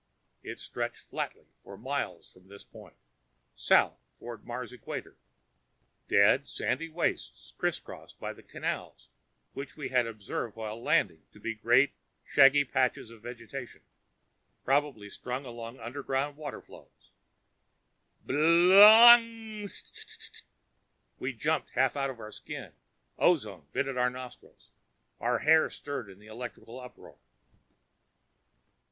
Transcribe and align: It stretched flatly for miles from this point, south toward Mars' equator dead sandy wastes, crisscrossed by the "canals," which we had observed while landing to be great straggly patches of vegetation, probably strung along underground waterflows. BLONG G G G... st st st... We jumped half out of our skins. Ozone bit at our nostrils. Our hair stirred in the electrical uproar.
It 0.41 0.59
stretched 0.59 0.97
flatly 1.11 1.45
for 1.63 1.77
miles 1.77 2.31
from 2.33 2.47
this 2.47 2.63
point, 2.63 2.95
south 3.55 4.09
toward 4.17 4.43
Mars' 4.43 4.73
equator 4.73 5.15
dead 6.07 6.47
sandy 6.47 6.89
wastes, 6.89 7.53
crisscrossed 7.55 8.19
by 8.19 8.33
the 8.33 8.41
"canals," 8.41 9.09
which 9.53 9.77
we 9.77 9.89
had 9.89 10.07
observed 10.07 10.55
while 10.55 10.81
landing 10.81 11.21
to 11.33 11.39
be 11.39 11.53
great 11.53 11.91
straggly 12.27 12.65
patches 12.65 13.11
of 13.11 13.21
vegetation, 13.21 13.83
probably 14.65 15.07
strung 15.07 15.45
along 15.45 15.79
underground 15.79 16.35
waterflows. 16.35 17.11
BLONG 18.25 19.19
G 19.19 19.67
G 19.67 19.67
G... 19.67 19.67
st 19.67 19.95
st 19.95 20.35
st... 20.37 20.47
We 21.19 21.31
jumped 21.31 21.69
half 21.75 21.95
out 21.95 22.09
of 22.09 22.19
our 22.19 22.31
skins. 22.31 22.73
Ozone 23.19 23.67
bit 23.71 23.87
at 23.87 23.97
our 23.97 24.09
nostrils. 24.09 24.71
Our 25.19 25.37
hair 25.37 25.69
stirred 25.69 26.09
in 26.09 26.17
the 26.17 26.25
electrical 26.25 26.79
uproar. 26.79 27.19